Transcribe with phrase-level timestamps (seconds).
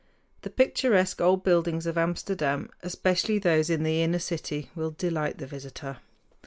[0.41, 5.45] The picturesque old buildings of Amsterdam, especially those in the inner city, will delight the
[5.45, 5.97] visitor.